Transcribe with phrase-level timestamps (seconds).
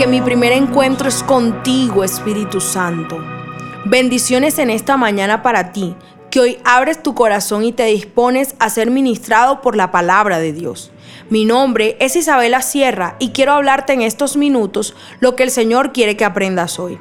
[0.00, 3.22] porque mi primer encuentro es contigo, Espíritu Santo.
[3.84, 5.94] Bendiciones en esta mañana para ti,
[6.30, 10.54] que hoy abres tu corazón y te dispones a ser ministrado por la palabra de
[10.54, 10.90] Dios.
[11.28, 15.92] Mi nombre es Isabela Sierra y quiero hablarte en estos minutos lo que el Señor
[15.92, 16.98] quiere que aprendas hoy.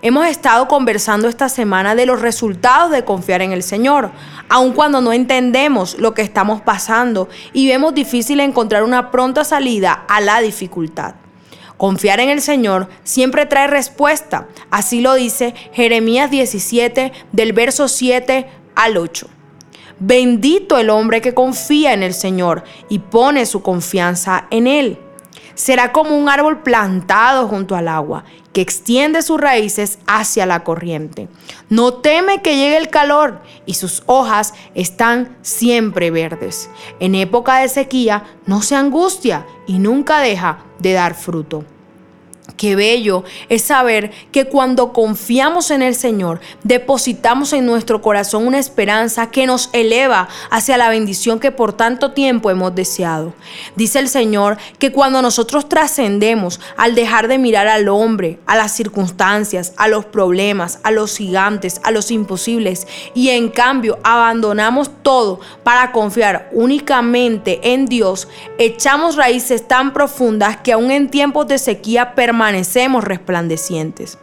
[0.00, 4.10] Hemos estado conversando esta semana de los resultados de confiar en el Señor,
[4.48, 9.92] aun cuando no entendemos lo que estamos pasando y vemos difícil encontrar una pronta salida
[10.08, 11.21] a la dificultad.
[11.76, 18.46] Confiar en el Señor siempre trae respuesta, así lo dice Jeremías 17 del verso 7
[18.74, 19.28] al 8.
[19.98, 24.98] Bendito el hombre que confía en el Señor y pone su confianza en Él.
[25.54, 31.28] Será como un árbol plantado junto al agua, que extiende sus raíces hacia la corriente.
[31.68, 36.68] No teme que llegue el calor y sus hojas están siempre verdes.
[37.00, 41.64] En época de sequía no se angustia y nunca deja de dar fruto.
[42.62, 48.60] Qué bello es saber que cuando confiamos en el Señor, depositamos en nuestro corazón una
[48.60, 53.34] esperanza que nos eleva hacia la bendición que por tanto tiempo hemos deseado.
[53.74, 58.70] Dice el Señor que cuando nosotros trascendemos al dejar de mirar al hombre, a las
[58.70, 65.40] circunstancias, a los problemas, a los gigantes, a los imposibles, y en cambio abandonamos todo
[65.64, 72.14] para confiar únicamente en Dios, echamos raíces tan profundas que aún en tiempos de sequía
[72.14, 74.18] permanecemos permanecemos resplandecientes.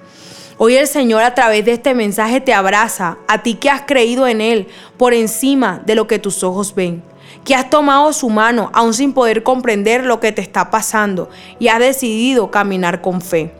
[0.60, 4.28] Hoy el Señor a través de este mensaje te abraza, a ti que has creído
[4.28, 7.02] en Él por encima de lo que tus ojos ven,
[7.44, 11.70] que has tomado su mano aún sin poder comprender lo que te está pasando y
[11.70, 13.52] has decidido caminar con fe.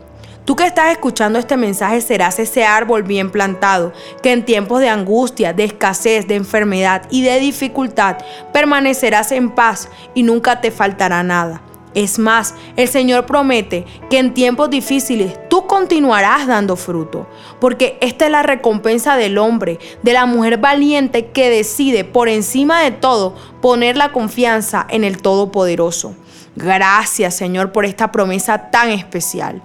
[0.44, 4.88] Tú que estás escuchando este mensaje serás ese árbol bien plantado, que en tiempos de
[4.88, 8.18] angustia, de escasez, de enfermedad y de dificultad
[8.52, 11.60] permanecerás en paz y nunca te faltará nada.
[11.94, 17.26] Es más, el Señor promete que en tiempos difíciles tú continuarás dando fruto,
[17.60, 22.80] porque esta es la recompensa del hombre, de la mujer valiente que decide por encima
[22.80, 26.14] de todo poner la confianza en el Todopoderoso.
[26.54, 29.60] Gracias Señor por esta promesa tan especial.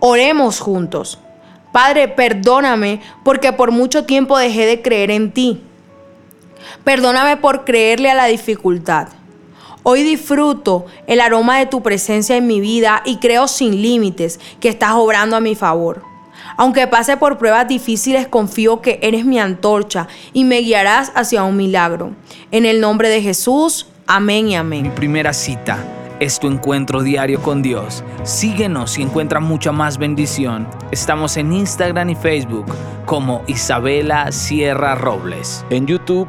[0.00, 1.18] Oremos juntos.
[1.72, 5.62] Padre, perdóname porque por mucho tiempo dejé de creer en ti.
[6.84, 9.08] Perdóname por creerle a la dificultad.
[9.82, 14.68] Hoy disfruto el aroma de tu presencia en mi vida y creo sin límites que
[14.68, 16.02] estás obrando a mi favor.
[16.56, 21.56] Aunque pase por pruebas difíciles, confío que eres mi antorcha y me guiarás hacia un
[21.56, 22.10] milagro.
[22.50, 24.82] En el nombre de Jesús, amén y amén.
[24.82, 25.78] Mi primera cita
[26.20, 28.04] es tu encuentro diario con Dios.
[28.24, 30.68] Síguenos y encuentra mucha más bendición.
[30.90, 32.66] Estamos en Instagram y Facebook
[33.06, 35.64] como Isabela Sierra Robles.
[35.70, 36.28] En YouTube